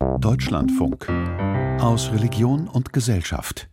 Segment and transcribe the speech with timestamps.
[0.00, 1.08] Deutschlandfunk
[1.78, 3.68] aus Religion und Gesellschaft.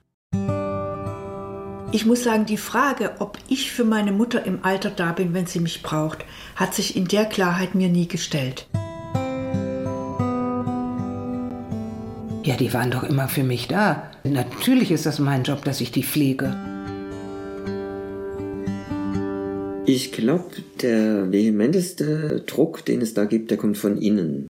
[1.93, 5.45] Ich muss sagen, die Frage, ob ich für meine Mutter im Alter da bin, wenn
[5.45, 6.25] sie mich braucht,
[6.57, 8.67] hat sich in der Klarheit mir nie gestellt.
[12.43, 14.11] Ja, die waren doch immer für mich da.
[14.25, 16.55] Natürlich ist das mein Job, dass ich die pflege.
[19.85, 24.47] Ich glaube, der vehementeste Druck, den es da gibt, der kommt von innen.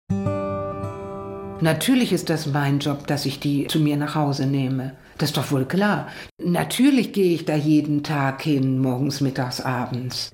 [1.65, 4.93] Natürlich ist das mein Job, dass ich die zu mir nach Hause nehme.
[5.17, 6.09] Das ist doch wohl klar.
[6.39, 10.31] Natürlich gehe ich da jeden Tag hin, morgens, mittags, abends.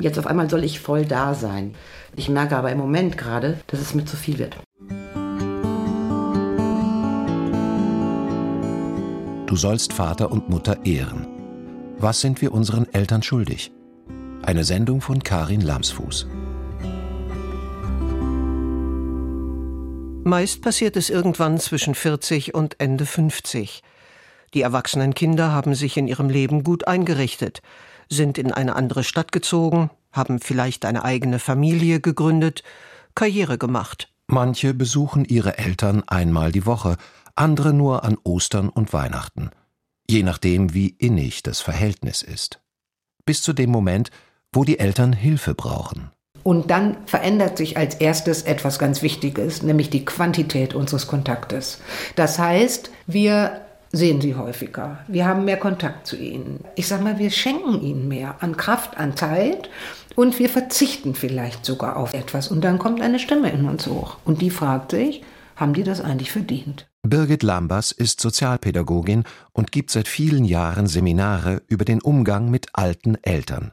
[0.00, 1.74] Jetzt auf einmal soll ich voll da sein.
[2.16, 4.56] Ich merke aber im Moment gerade, dass es mir zu viel wird.
[9.44, 11.26] Du sollst Vater und Mutter ehren.
[11.98, 13.70] Was sind wir unseren Eltern schuldig?
[14.40, 16.26] Eine Sendung von Karin Lamsfuß.
[20.26, 23.82] Meist passiert es irgendwann zwischen 40 und Ende 50.
[24.54, 27.60] Die erwachsenen Kinder haben sich in ihrem Leben gut eingerichtet,
[28.08, 32.62] sind in eine andere Stadt gezogen, haben vielleicht eine eigene Familie gegründet,
[33.14, 34.14] Karriere gemacht.
[34.26, 36.96] Manche besuchen ihre Eltern einmal die Woche,
[37.34, 39.50] andere nur an Ostern und Weihnachten,
[40.08, 42.62] je nachdem, wie innig das Verhältnis ist.
[43.26, 44.10] Bis zu dem Moment,
[44.54, 46.12] wo die Eltern Hilfe brauchen.
[46.44, 51.80] Und dann verändert sich als erstes etwas ganz Wichtiges, nämlich die Quantität unseres Kontaktes.
[52.16, 54.98] Das heißt, wir sehen sie häufiger.
[55.08, 56.62] Wir haben mehr Kontakt zu ihnen.
[56.74, 59.70] Ich sage mal, wir schenken ihnen mehr an Kraft, an Zeit
[60.14, 62.48] und wir verzichten vielleicht sogar auf etwas.
[62.48, 64.18] Und dann kommt eine Stimme in uns hoch.
[64.24, 65.22] Und die fragt sich,
[65.56, 66.86] haben die das eigentlich verdient?
[67.02, 73.16] Birgit Lambers ist Sozialpädagogin und gibt seit vielen Jahren Seminare über den Umgang mit alten
[73.22, 73.72] Eltern.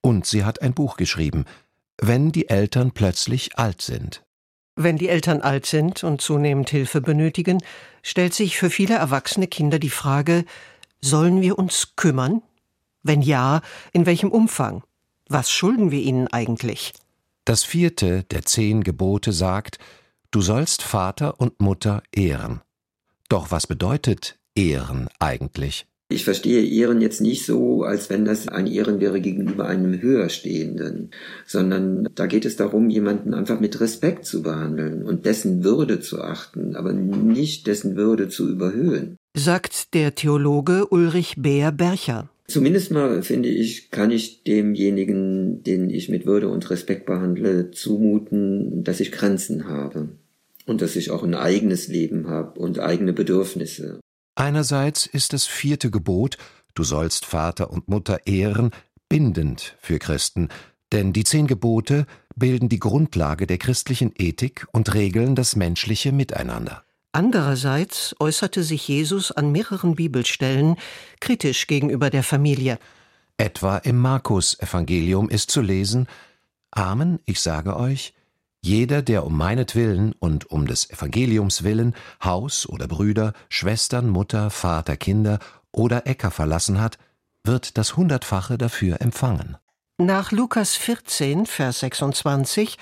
[0.00, 1.44] Und sie hat ein Buch geschrieben,
[2.00, 4.24] wenn die Eltern plötzlich alt sind.
[4.76, 7.58] Wenn die Eltern alt sind und zunehmend Hilfe benötigen,
[8.02, 10.44] stellt sich für viele erwachsene Kinder die Frage,
[11.00, 12.42] sollen wir uns kümmern?
[13.02, 13.60] Wenn ja,
[13.92, 14.82] in welchem Umfang?
[15.28, 16.92] Was schulden wir ihnen eigentlich?
[17.44, 19.78] Das vierte der zehn Gebote sagt,
[20.30, 22.60] du sollst Vater und Mutter ehren.
[23.28, 25.86] Doch was bedeutet Ehren eigentlich?
[26.10, 31.10] Ich verstehe Ehren jetzt nicht so, als wenn das ein Ehren wäre gegenüber einem Höherstehenden,
[31.46, 36.22] sondern da geht es darum, jemanden einfach mit Respekt zu behandeln und dessen Würde zu
[36.22, 39.16] achten, aber nicht dessen Würde zu überhöhen.
[39.36, 42.30] Sagt der Theologe Ulrich Beer-Bercher.
[42.46, 48.82] Zumindest mal, finde ich, kann ich demjenigen, den ich mit Würde und Respekt behandle, zumuten,
[48.82, 50.08] dass ich Grenzen habe
[50.64, 54.00] und dass ich auch ein eigenes Leben habe und eigene Bedürfnisse.
[54.38, 56.38] Einerseits ist das vierte Gebot,
[56.74, 58.70] du sollst Vater und Mutter ehren,
[59.08, 60.48] bindend für Christen,
[60.92, 62.06] denn die zehn Gebote
[62.36, 66.84] bilden die Grundlage der christlichen Ethik und regeln das menschliche Miteinander.
[67.10, 70.76] Andererseits äußerte sich Jesus an mehreren Bibelstellen
[71.20, 72.78] kritisch gegenüber der Familie.
[73.38, 76.06] Etwa im Markus Evangelium ist zu lesen
[76.70, 78.14] Amen, ich sage euch,
[78.60, 84.96] jeder, der um meinetwillen und um des Evangeliums willen Haus oder Brüder, Schwestern, Mutter, Vater,
[84.96, 85.38] Kinder
[85.72, 86.98] oder Äcker verlassen hat,
[87.44, 89.56] wird das Hundertfache dafür empfangen.
[89.98, 92.78] Nach Lukas 14, Vers 26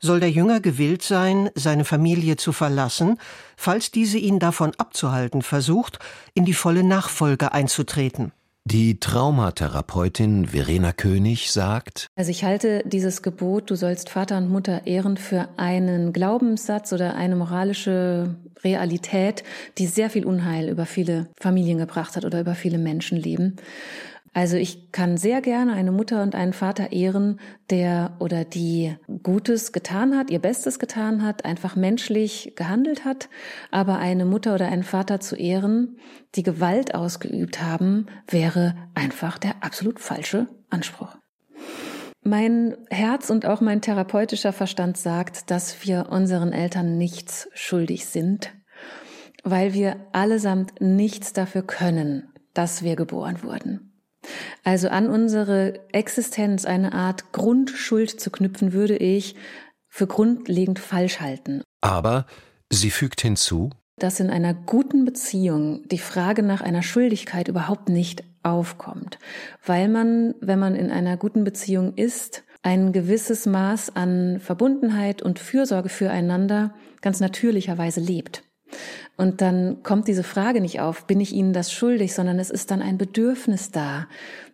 [0.00, 3.18] soll der Jünger gewillt sein, seine Familie zu verlassen,
[3.56, 5.98] falls diese ihn davon abzuhalten versucht,
[6.34, 8.32] in die volle Nachfolge einzutreten.
[8.66, 14.86] Die Traumatherapeutin Verena König sagt, also ich halte dieses Gebot, du sollst Vater und Mutter
[14.86, 19.44] ehren, für einen Glaubenssatz oder eine moralische Realität,
[19.78, 23.56] die sehr viel Unheil über viele Familien gebracht hat oder über viele Menschenleben.
[24.32, 29.72] Also ich kann sehr gerne eine Mutter und einen Vater ehren, der oder die Gutes
[29.72, 33.28] getan hat, ihr Bestes getan hat, einfach menschlich gehandelt hat,
[33.72, 35.98] aber eine Mutter oder einen Vater zu ehren,
[36.36, 41.16] die Gewalt ausgeübt haben, wäre einfach der absolut falsche Anspruch.
[42.22, 48.52] Mein Herz und auch mein therapeutischer Verstand sagt, dass wir unseren Eltern nichts schuldig sind,
[49.42, 53.89] weil wir allesamt nichts dafür können, dass wir geboren wurden.
[54.64, 59.34] Also an unsere Existenz eine Art Grundschuld zu knüpfen, würde ich
[59.88, 61.62] für grundlegend falsch halten.
[61.80, 62.26] Aber
[62.70, 68.24] sie fügt hinzu, dass in einer guten Beziehung die Frage nach einer Schuldigkeit überhaupt nicht
[68.42, 69.18] aufkommt,
[69.64, 75.38] weil man, wenn man in einer guten Beziehung ist, ein gewisses Maß an Verbundenheit und
[75.38, 78.42] Fürsorge füreinander ganz natürlicherweise lebt.
[79.16, 82.70] Und dann kommt diese Frage nicht auf, bin ich Ihnen das schuldig, sondern es ist
[82.70, 84.06] dann ein Bedürfnis da,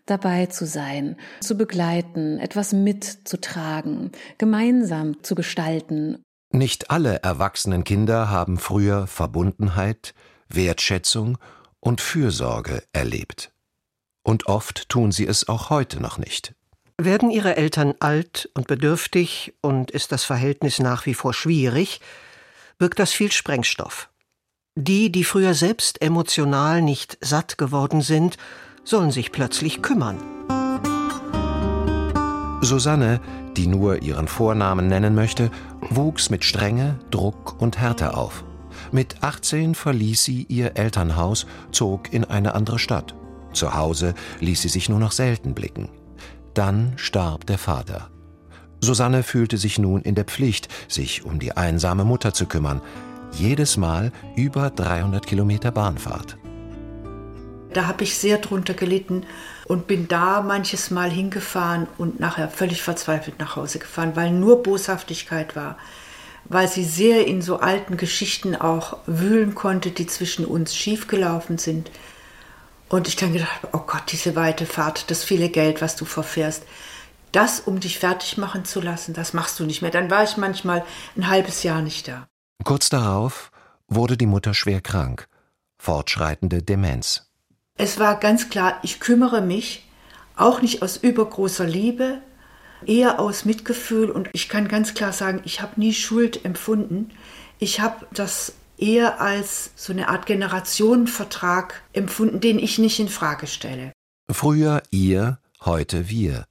[0.07, 6.23] dabei zu sein, zu begleiten, etwas mitzutragen, gemeinsam zu gestalten.
[6.53, 10.15] Nicht alle erwachsenen Kinder haben früher Verbundenheit,
[10.49, 11.39] Wertschätzung
[11.81, 13.53] und Fürsorge erlebt.
[14.23, 16.55] Und oft tun sie es auch heute noch nicht.
[16.99, 22.01] Werden ihre Eltern alt und bedürftig und ist das Verhältnis nach wie vor schwierig,
[22.79, 24.11] birgt das viel Sprengstoff.
[24.79, 28.37] Die, die früher selbst emotional nicht satt geworden sind,
[28.85, 30.19] sollen sich plötzlich kümmern.
[32.61, 33.21] Susanne,
[33.57, 35.51] die nur ihren Vornamen nennen möchte,
[35.81, 38.45] wuchs mit Strenge, Druck und Härte auf.
[38.93, 43.15] Mit 18 verließ sie ihr Elternhaus, zog in eine andere Stadt.
[43.53, 45.89] Zu Hause ließ sie sich nur noch selten blicken.
[46.55, 48.11] Dann starb der Vater.
[48.81, 52.81] Susanne fühlte sich nun in der Pflicht, sich um die einsame Mutter zu kümmern.
[53.33, 56.37] Jedes Mal über 300 Kilometer Bahnfahrt.
[57.73, 59.27] Da habe ich sehr drunter gelitten
[59.67, 64.63] und bin da manches Mal hingefahren und nachher völlig verzweifelt nach Hause gefahren, weil nur
[64.63, 65.77] Boshaftigkeit war,
[66.45, 71.91] weil sie sehr in so alten Geschichten auch wühlen konnte, die zwischen uns schiefgelaufen sind.
[72.89, 76.63] Und ich dann gedacht, oh Gott, diese weite Fahrt, das viele Geld, was du verfährst,
[77.33, 79.91] das, um dich fertig machen zu lassen, das machst du nicht mehr.
[79.91, 80.85] Dann war ich manchmal
[81.17, 82.27] ein halbes Jahr nicht da.
[82.65, 83.51] Kurz darauf
[83.89, 85.29] wurde die Mutter schwer krank,
[85.79, 87.31] fortschreitende Demenz.
[87.79, 89.87] Es war ganz klar, ich kümmere mich,
[90.35, 92.23] auch nicht aus übergroßer Liebe,
[92.85, 97.11] eher aus Mitgefühl und ich kann ganz klar sagen, ich habe nie Schuld empfunden.
[97.59, 103.47] Ich habe das eher als so eine Art Generationenvertrag empfunden, den ich nicht in Frage
[103.47, 103.93] stelle.
[104.31, 106.45] Früher ihr, heute wir.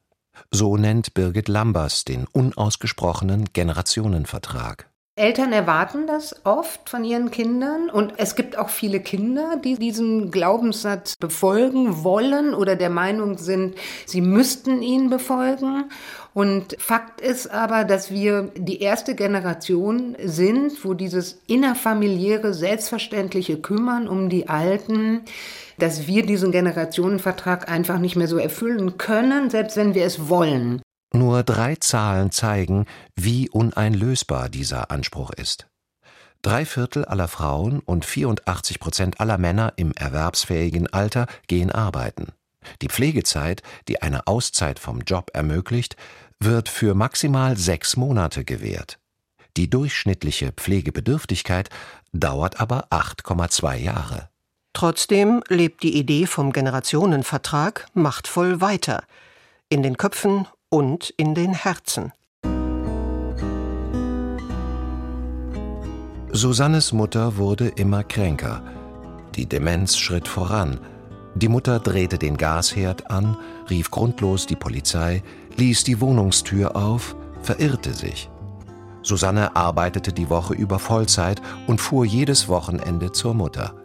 [0.52, 4.90] So nennt Birgit Lambers den unausgesprochenen Generationenvertrag.
[5.18, 10.30] Eltern erwarten das oft von ihren Kindern und es gibt auch viele Kinder, die diesen
[10.30, 13.76] Glaubenssatz befolgen wollen oder der Meinung sind,
[14.06, 15.86] sie müssten ihn befolgen.
[16.34, 24.10] Und Fakt ist aber, dass wir die erste Generation sind, wo dieses innerfamiliäre, selbstverständliche Kümmern
[24.10, 25.22] um die Alten,
[25.80, 30.82] dass wir diesen Generationenvertrag einfach nicht mehr so erfüllen können, selbst wenn wir es wollen.
[31.16, 32.86] Nur drei Zahlen zeigen,
[33.16, 35.68] wie uneinlösbar dieser Anspruch ist.
[36.42, 42.34] Drei Viertel aller Frauen und 84 Prozent aller Männer im erwerbsfähigen Alter gehen arbeiten.
[42.82, 45.96] Die Pflegezeit, die eine Auszeit vom Job ermöglicht,
[46.40, 49.00] wird für maximal sechs Monate gewährt.
[49.56, 51.70] Die durchschnittliche Pflegebedürftigkeit
[52.12, 54.30] dauert aber 8,2 Jahre.
[54.74, 59.04] Trotzdem lebt die Idee vom Generationenvertrag machtvoll weiter.
[59.70, 60.46] In den Köpfen
[60.76, 62.12] und in den Herzen.
[66.34, 68.62] Susannes Mutter wurde immer kränker.
[69.36, 70.82] Die Demenz schritt voran.
[71.36, 73.38] Die Mutter drehte den Gasherd an,
[73.70, 75.24] rief grundlos die Polizei,
[75.56, 78.30] ließ die Wohnungstür auf, verirrte sich.
[79.02, 83.76] Susanne arbeitete die Woche über Vollzeit und fuhr jedes Wochenende zur Mutter.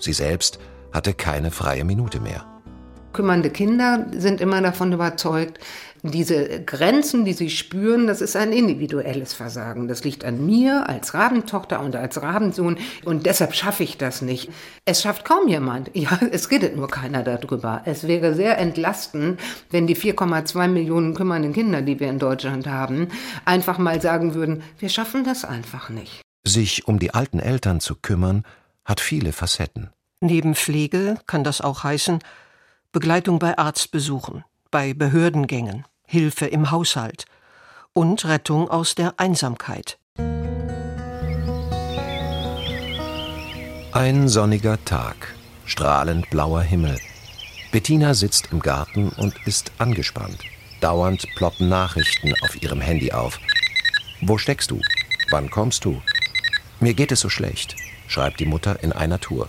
[0.00, 0.58] Sie selbst
[0.92, 2.44] hatte keine freie Minute mehr.
[3.12, 5.58] Kümmernde Kinder sind immer davon überzeugt,
[6.02, 9.86] diese Grenzen, die sie spüren, das ist ein individuelles Versagen.
[9.86, 14.50] Das liegt an mir als Rabentochter und als Rabensohn und deshalb schaffe ich das nicht.
[14.84, 15.90] Es schafft kaum jemand.
[15.94, 17.82] Ja, es redet nur keiner darüber.
[17.84, 19.40] Es wäre sehr entlastend,
[19.70, 23.08] wenn die 4,2 Millionen kümmernden Kinder, die wir in Deutschland haben,
[23.44, 26.22] einfach mal sagen würden, wir schaffen das einfach nicht.
[26.44, 28.42] Sich um die alten Eltern zu kümmern,
[28.84, 29.90] hat viele Facetten.
[30.20, 32.18] Neben Pflege kann das auch heißen
[32.90, 37.24] Begleitung bei Arztbesuchen, bei Behördengängen, Hilfe im Haushalt
[37.94, 39.98] und Rettung aus der Einsamkeit.
[43.92, 46.98] Ein sonniger Tag, strahlend blauer Himmel.
[47.70, 50.36] Bettina sitzt im Garten und ist angespannt.
[50.82, 53.40] Dauernd ploppen Nachrichten auf ihrem Handy auf.
[54.20, 54.82] Wo steckst du?
[55.30, 56.02] Wann kommst du?
[56.78, 57.74] Mir geht es so schlecht,
[58.06, 59.48] schreibt die Mutter in einer Tour.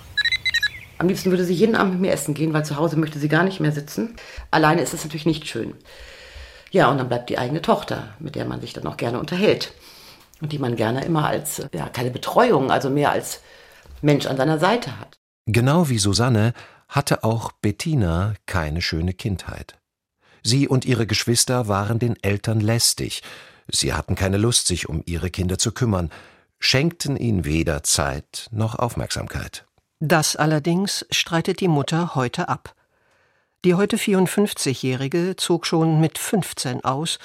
[0.98, 3.27] Am liebsten würde sie jeden Abend mit mir essen gehen, weil zu Hause möchte sie
[3.27, 4.15] gar nicht mehr sitzen.
[4.50, 5.74] Alleine ist es natürlich nicht schön.
[6.73, 9.73] Ja, und dann bleibt die eigene Tochter, mit der man sich dann auch gerne unterhält.
[10.41, 13.41] Und die man gerne immer als, ja, keine Betreuung, also mehr als
[14.01, 15.19] Mensch an seiner Seite hat.
[15.45, 16.53] Genau wie Susanne
[16.87, 19.77] hatte auch Bettina keine schöne Kindheit.
[20.41, 23.21] Sie und ihre Geschwister waren den Eltern lästig.
[23.71, 26.09] Sie hatten keine Lust, sich um ihre Kinder zu kümmern,
[26.57, 29.65] schenkten ihnen weder Zeit noch Aufmerksamkeit.
[29.99, 32.73] Das allerdings streitet die Mutter heute ab.
[33.65, 37.17] Die heute 54-Jährige zog schon mit 15 aus,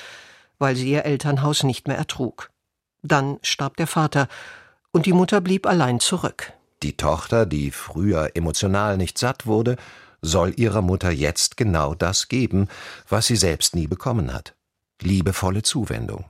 [0.60, 2.50] weil sie ihr Elternhaus nicht mehr ertrug.
[3.02, 4.28] Dann starb der Vater,
[4.92, 6.52] und die Mutter blieb allein zurück.
[6.84, 9.76] Die Tochter, die früher emotional nicht satt wurde,
[10.22, 12.68] soll ihrer Mutter jetzt genau das geben,
[13.08, 14.54] was sie selbst nie bekommen hat.
[15.02, 16.24] Liebevolle Zuwendung.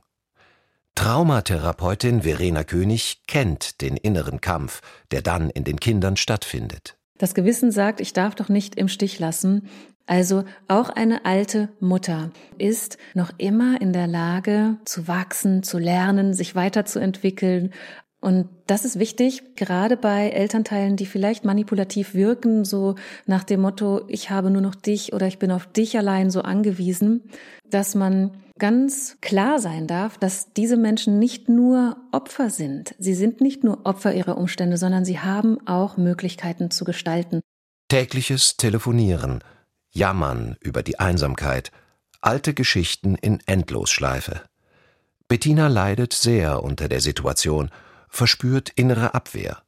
[0.95, 6.97] Traumatherapeutin Verena König kennt den inneren Kampf, der dann in den Kindern stattfindet.
[7.19, 9.69] Das Gewissen sagt, ich darf doch nicht im Stich lassen.
[10.09, 16.33] Also auch eine alte Mutter ist noch immer in der Lage zu wachsen, zu lernen,
[16.33, 17.71] sich weiterzuentwickeln.
[18.19, 22.95] Und das ist wichtig, gerade bei Elternteilen, die vielleicht manipulativ wirken, so
[23.27, 26.41] nach dem Motto, ich habe nur noch dich oder ich bin auf dich allein so
[26.41, 27.29] angewiesen,
[27.69, 32.95] dass man ganz klar sein darf, dass diese Menschen nicht nur Opfer sind.
[32.97, 37.41] Sie sind nicht nur Opfer ihrer Umstände, sondern sie haben auch Möglichkeiten zu gestalten.
[37.89, 39.43] Tägliches Telefonieren,
[39.91, 41.71] Jammern über die Einsamkeit,
[42.21, 44.41] alte Geschichten in Endlosschleife.
[45.27, 47.69] Bettina leidet sehr unter der Situation,
[48.09, 49.61] verspürt innere Abwehr.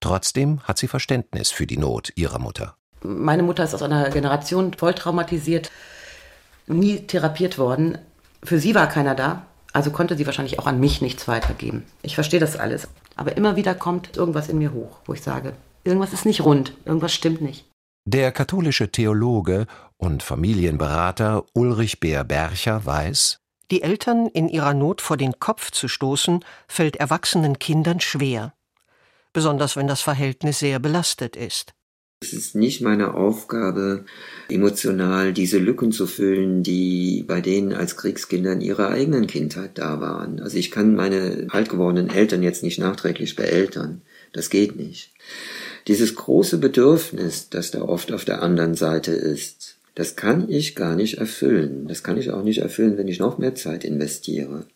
[0.00, 2.76] Trotzdem hat sie Verständnis für die Not ihrer Mutter.
[3.02, 5.70] Meine Mutter ist aus einer Generation voll traumatisiert
[6.66, 7.98] nie therapiert worden.
[8.42, 11.84] Für sie war keiner da, also konnte sie wahrscheinlich auch an mich nichts weitergeben.
[12.02, 12.88] Ich verstehe das alles.
[13.16, 15.52] Aber immer wieder kommt irgendwas in mir hoch, wo ich sage,
[15.84, 17.66] irgendwas ist nicht rund, irgendwas stimmt nicht.
[18.04, 19.66] Der katholische Theologe
[19.96, 23.38] und Familienberater Ulrich Beer Bercher weiß,
[23.70, 28.54] die Eltern in ihrer Not vor den Kopf zu stoßen, fällt erwachsenen Kindern schwer,
[29.32, 31.74] besonders wenn das Verhältnis sehr belastet ist.
[32.22, 34.04] Es ist nicht meine Aufgabe,
[34.48, 40.00] emotional diese Lücken zu füllen, die bei denen als Kriegskinder in ihrer eigenen Kindheit da
[40.00, 40.40] waren.
[40.40, 44.02] Also ich kann meine alt gewordenen Eltern jetzt nicht nachträglich beeltern.
[44.32, 45.12] Das geht nicht.
[45.88, 50.94] Dieses große Bedürfnis, das da oft auf der anderen Seite ist, das kann ich gar
[50.94, 51.86] nicht erfüllen.
[51.88, 54.66] Das kann ich auch nicht erfüllen, wenn ich noch mehr Zeit investiere.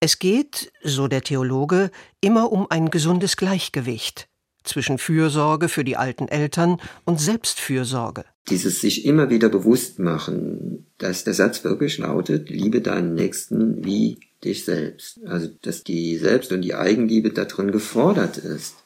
[0.00, 4.28] Es geht, so der Theologe, immer um ein gesundes Gleichgewicht
[4.62, 8.24] zwischen Fürsorge für die alten Eltern und Selbstfürsorge.
[8.48, 14.18] Dieses sich immer wieder bewusst machen, dass der Satz wirklich lautet, liebe deinen Nächsten wie
[14.44, 15.20] dich selbst.
[15.24, 18.76] Also, dass die Selbst- und die Eigenliebe darin gefordert ist.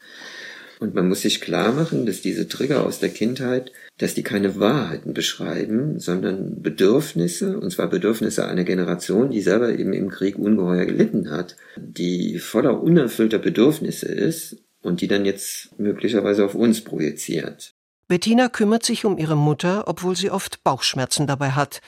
[0.81, 4.59] Und man muss sich klar machen, dass diese Trigger aus der Kindheit, dass die keine
[4.59, 10.87] Wahrheiten beschreiben, sondern Bedürfnisse, und zwar Bedürfnisse einer Generation, die selber eben im Krieg ungeheuer
[10.87, 17.75] gelitten hat, die voller unerfüllter Bedürfnisse ist und die dann jetzt möglicherweise auf uns projiziert.
[18.09, 21.83] Bettina kümmert sich um ihre Mutter, obwohl sie oft Bauchschmerzen dabei hat.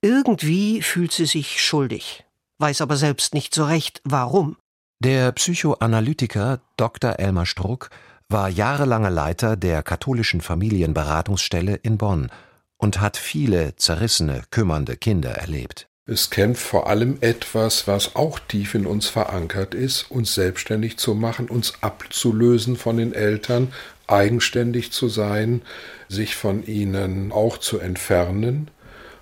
[0.00, 2.24] Irgendwie fühlt sie sich schuldig,
[2.56, 4.56] weiß aber selbst nicht so recht, warum.
[5.00, 7.18] Der Psychoanalytiker Dr.
[7.18, 7.90] Elmar Struck
[8.28, 12.30] war jahrelanger Leiter der katholischen Familienberatungsstelle in Bonn
[12.76, 15.88] und hat viele zerrissene, kümmernde Kinder erlebt.
[16.06, 21.14] Es kämpft vor allem etwas, was auch tief in uns verankert ist, uns selbstständig zu
[21.14, 23.72] machen, uns abzulösen von den Eltern,
[24.06, 25.62] eigenständig zu sein,
[26.10, 28.70] sich von ihnen auch zu entfernen.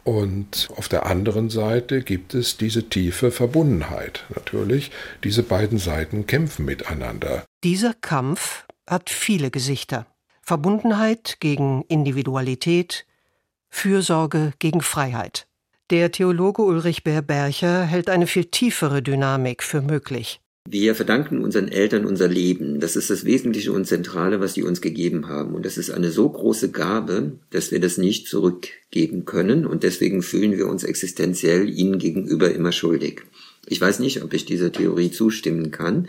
[0.02, 4.24] Und auf der anderen Seite gibt es diese tiefe Verbundenheit.
[4.34, 4.90] Natürlich,
[5.22, 7.44] diese beiden Seiten kämpfen miteinander.
[7.62, 10.06] Dieser Kampf hat viele Gesichter.
[10.42, 13.06] Verbundenheit gegen Individualität,
[13.70, 15.46] Fürsorge gegen Freiheit.
[15.90, 20.40] Der Theologe Ulrich Bär-Bercher hält eine viel tiefere Dynamik für möglich.
[20.68, 22.80] Wir verdanken unseren Eltern unser Leben.
[22.80, 25.54] Das ist das Wesentliche und Zentrale, was sie uns gegeben haben.
[25.54, 29.66] Und das ist eine so große Gabe, dass wir das nicht zurückgeben können.
[29.66, 33.22] Und deswegen fühlen wir uns existenziell ihnen gegenüber immer schuldig.
[33.66, 36.08] Ich weiß nicht, ob ich dieser Theorie zustimmen kann.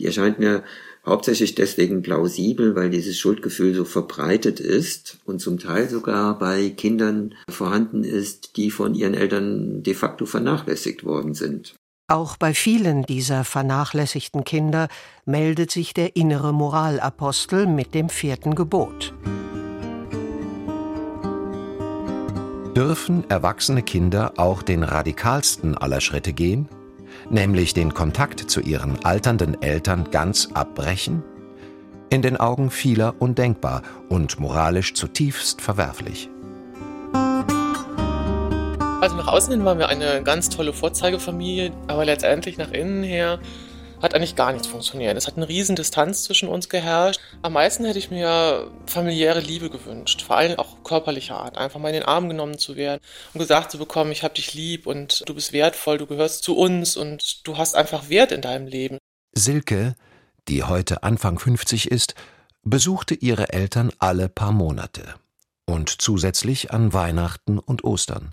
[0.00, 0.64] Die erscheint mir
[1.06, 7.34] Hauptsächlich deswegen plausibel, weil dieses Schuldgefühl so verbreitet ist und zum Teil sogar bei Kindern
[7.48, 11.74] vorhanden ist, die von ihren Eltern de facto vernachlässigt worden sind.
[12.06, 14.88] Auch bei vielen dieser vernachlässigten Kinder
[15.26, 19.14] meldet sich der innere Moralapostel mit dem vierten Gebot.
[22.74, 26.68] Dürfen erwachsene Kinder auch den radikalsten aller Schritte gehen?
[27.30, 31.22] Nämlich den Kontakt zu ihren alternden Eltern ganz abbrechen?
[32.10, 36.28] In den Augen vieler undenkbar und moralisch zutiefst verwerflich.
[39.00, 43.38] Also nach außen hin waren wir eine ganz tolle Vorzeigefamilie, aber letztendlich nach innen her
[44.04, 45.16] hat eigentlich gar nichts funktioniert.
[45.16, 47.20] Es hat eine riesen Distanz zwischen uns geherrscht.
[47.42, 51.88] Am meisten hätte ich mir familiäre Liebe gewünscht, vor allem auch körperlicher Art, einfach mal
[51.88, 53.00] in den Arm genommen zu werden
[53.32, 56.56] und gesagt zu bekommen, ich habe dich lieb und du bist wertvoll, du gehörst zu
[56.56, 58.98] uns und du hast einfach Wert in deinem Leben.
[59.32, 59.94] Silke,
[60.48, 62.14] die heute Anfang 50 ist,
[62.62, 65.14] besuchte ihre Eltern alle paar Monate
[65.66, 68.32] und zusätzlich an Weihnachten und Ostern.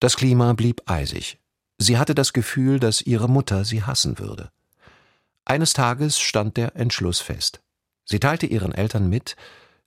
[0.00, 1.38] Das Klima blieb eisig.
[1.78, 4.50] Sie hatte das Gefühl, dass ihre Mutter sie hassen würde.
[5.48, 7.60] Eines Tages stand der Entschluss fest.
[8.04, 9.36] Sie teilte ihren Eltern mit,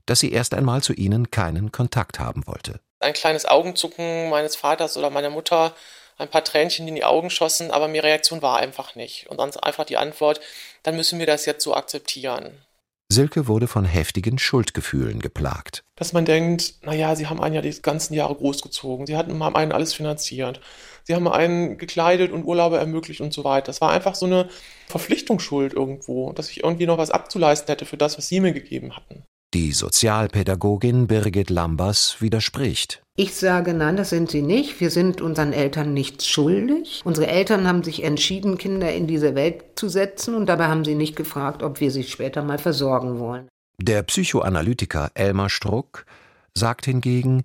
[0.06, 2.80] dass sie erst einmal zu ihnen keinen Kontakt haben wollte.
[3.02, 5.76] Ein kleines Augenzucken meines Vaters oder meiner Mutter,
[6.18, 9.28] ein paar Tränchen in die Augen schossen, aber mehr Reaktion war einfach nicht.
[9.28, 10.40] Und dann einfach die Antwort,
[10.84, 12.66] dann müssen wir das jetzt so akzeptieren.
[13.12, 15.84] Silke wurde von heftigen Schuldgefühlen geplagt.
[15.96, 19.56] Dass man denkt, naja, sie haben einen ja die ganzen Jahre großgezogen, sie hatten, haben
[19.56, 20.62] einen alles finanziert,
[21.06, 23.66] sie haben einen gekleidet und Urlaube ermöglicht und so weiter.
[23.66, 24.48] Das war einfach so eine
[24.88, 28.96] Verpflichtungsschuld irgendwo, dass ich irgendwie noch was abzuleisten hätte für das, was sie mir gegeben
[28.96, 29.24] hatten.
[29.56, 33.02] Die Sozialpädagogin Birgit Lambers widerspricht.
[33.16, 34.80] Ich sage, nein, das sind sie nicht.
[34.80, 37.02] Wir sind unseren Eltern nichts schuldig.
[37.04, 40.94] Unsere Eltern haben sich entschieden, Kinder in diese Welt zu setzen und dabei haben sie
[40.94, 43.48] nicht gefragt, ob wir sie später mal versorgen wollen.
[43.82, 46.06] Der Psychoanalytiker Elmar Struck
[46.54, 47.44] sagt hingegen,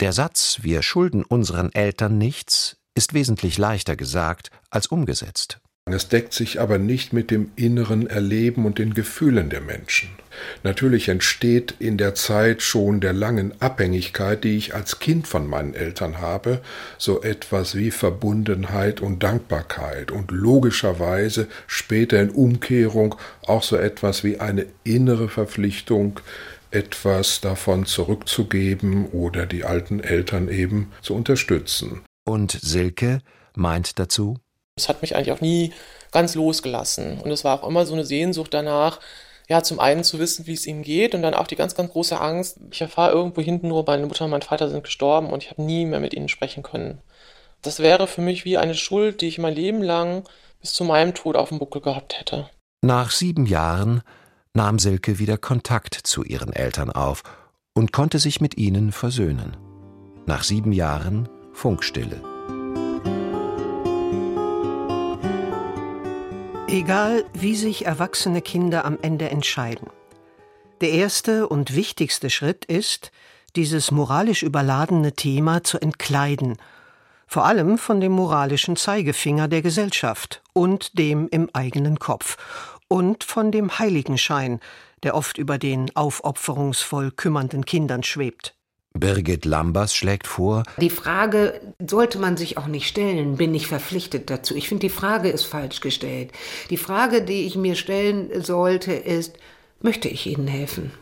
[0.00, 5.60] der Satz Wir schulden unseren Eltern nichts ist wesentlich leichter gesagt als umgesetzt.
[5.86, 10.08] Es deckt sich aber nicht mit dem inneren Erleben und den Gefühlen der Menschen.
[10.62, 15.74] Natürlich entsteht in der Zeit schon der langen Abhängigkeit, die ich als Kind von meinen
[15.74, 16.62] Eltern habe,
[16.96, 24.40] so etwas wie Verbundenheit und Dankbarkeit und logischerweise später in Umkehrung auch so etwas wie
[24.40, 26.18] eine innere Verpflichtung,
[26.70, 32.00] etwas davon zurückzugeben oder die alten Eltern eben zu unterstützen.
[32.24, 33.20] Und Silke
[33.54, 34.38] meint dazu,
[34.76, 35.72] es hat mich eigentlich auch nie
[36.10, 37.20] ganz losgelassen.
[37.20, 39.00] Und es war auch immer so eine Sehnsucht danach,
[39.48, 41.92] ja, zum einen zu wissen, wie es ihnen geht und dann auch die ganz, ganz
[41.92, 42.58] große Angst.
[42.70, 45.62] Ich erfahre irgendwo hinten nur, meine Mutter und mein Vater sind gestorben und ich habe
[45.62, 47.02] nie mehr mit ihnen sprechen können.
[47.60, 50.24] Das wäre für mich wie eine Schuld, die ich mein Leben lang
[50.60, 52.48] bis zu meinem Tod auf dem Buckel gehabt hätte.
[52.82, 54.02] Nach sieben Jahren
[54.54, 57.22] nahm Silke wieder Kontakt zu ihren Eltern auf
[57.74, 59.56] und konnte sich mit ihnen versöhnen.
[60.26, 62.33] Nach sieben Jahren Funkstille.
[66.74, 69.90] Egal, wie sich erwachsene Kinder am Ende entscheiden.
[70.80, 73.12] Der erste und wichtigste Schritt ist,
[73.54, 76.56] dieses moralisch überladene Thema zu entkleiden,
[77.28, 82.38] vor allem von dem moralischen Zeigefinger der Gesellschaft und dem im eigenen Kopf
[82.88, 84.58] und von dem Heiligenschein,
[85.04, 88.56] der oft über den aufopferungsvoll kümmernden Kindern schwebt.
[88.96, 94.30] Birgit Lambers schlägt vor, die Frage sollte man sich auch nicht stellen, bin ich verpflichtet
[94.30, 94.54] dazu.
[94.54, 96.30] Ich finde, die Frage ist falsch gestellt.
[96.70, 99.36] Die Frage, die ich mir stellen sollte, ist,
[99.80, 100.92] möchte ich Ihnen helfen?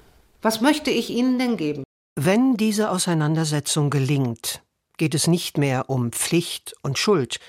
[0.40, 1.84] Was möchte ich Ihnen denn geben?
[2.16, 4.62] Wenn diese Auseinandersetzung gelingt,
[4.96, 7.40] geht es nicht mehr um Pflicht und Schuld,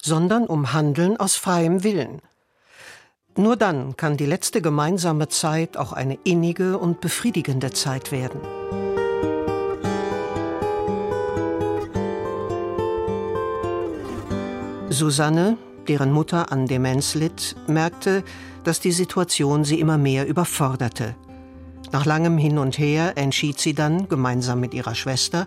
[0.00, 2.20] sondern um Handeln aus freiem Willen.
[3.36, 8.40] Nur dann kann die letzte gemeinsame Zeit auch eine innige und befriedigende Zeit werden.
[14.90, 18.24] Susanne, deren Mutter an Demenz litt, merkte,
[18.64, 21.14] dass die Situation sie immer mehr überforderte.
[21.92, 25.46] Nach langem Hin und Her entschied sie dann, gemeinsam mit ihrer Schwester,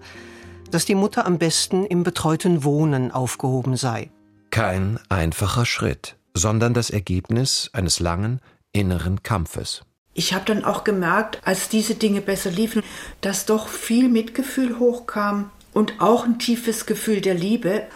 [0.72, 4.12] dass die Mutter am besten im betreuten Wohnen aufgehoben sei.
[4.50, 8.40] Kein einfacher Schritt, sondern das Ergebnis eines langen
[8.72, 9.82] inneren Kampfes.
[10.14, 12.82] Ich habe dann auch gemerkt, als diese Dinge besser liefen,
[13.22, 17.88] dass doch viel Mitgefühl hochkam und auch ein tiefes Gefühl der Liebe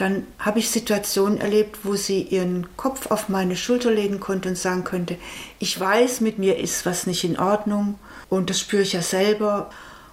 [0.00, 4.56] dann habe ich Situationen erlebt, wo sie ihren Kopf auf meine Schulter legen konnte und
[4.56, 5.16] sagen könnte,
[5.58, 9.70] ich weiß, mit mir ist was nicht in Ordnung und das spüre ich ja selber.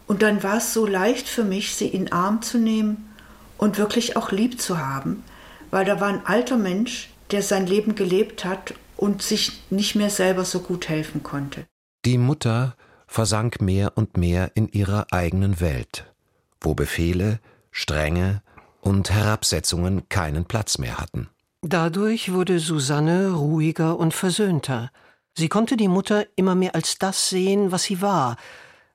[0.08, 3.14] Und dann war es so leicht für mich, sie in den Arm zu nehmen
[3.58, 5.24] und wirklich auch lieb zu haben,
[5.70, 10.10] weil da war ein alter Mensch, der sein Leben gelebt hat und sich nicht mehr
[10.10, 11.66] selber so gut helfen konnte.
[12.06, 16.12] Die Mutter versank mehr und mehr in ihrer eigenen Welt,
[16.60, 17.40] wo Befehle,
[17.72, 18.42] Strenge,
[18.86, 21.28] und Herabsetzungen keinen Platz mehr hatten.
[21.62, 24.92] Dadurch wurde Susanne ruhiger und versöhnter.
[25.34, 28.38] Sie konnte die Mutter immer mehr als das sehen, was sie war,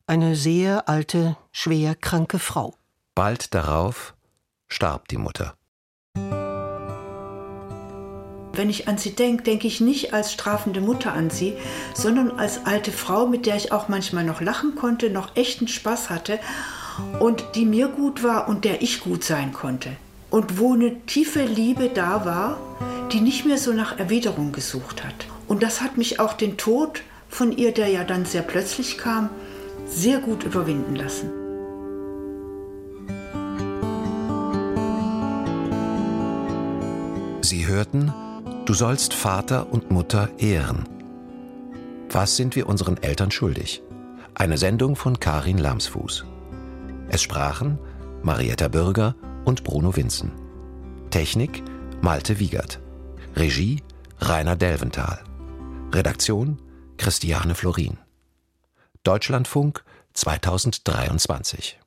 [0.06, 2.74] eine sehr alte, schwer kranke Frau.
[3.14, 4.14] Bald darauf
[4.68, 5.54] starb die Mutter.
[8.52, 11.54] Wenn ich an sie denke, denke ich nicht als strafende Mutter an sie,
[11.94, 16.10] sondern als alte Frau, mit der ich auch manchmal noch lachen konnte, noch echten Spaß
[16.10, 16.38] hatte
[17.18, 19.90] und die mir gut war und der ich gut sein konnte.
[20.30, 22.58] Und wo eine tiefe Liebe da war,
[23.12, 25.26] die nicht mehr so nach Erwiderung gesucht hat.
[25.48, 29.30] Und das hat mich auch den Tod von ihr, der ja dann sehr plötzlich kam,
[29.86, 31.30] sehr gut überwinden lassen.
[37.42, 38.12] Sie hörten,
[38.64, 40.88] du sollst Vater und Mutter ehren.
[42.10, 43.82] Was sind wir unseren Eltern schuldig?
[44.34, 46.24] Eine Sendung von Karin Lamsfuß.
[47.12, 47.76] Es sprachen
[48.22, 50.30] Marietta Bürger und Bruno Winzen.
[51.10, 51.64] Technik
[52.00, 52.78] Malte Wiegert.
[53.34, 53.82] Regie
[54.20, 55.18] Rainer Delventhal.
[55.92, 56.62] Redaktion
[56.98, 57.98] Christiane Florin.
[59.02, 61.79] Deutschlandfunk 2023.